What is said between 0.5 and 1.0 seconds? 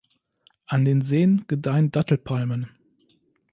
An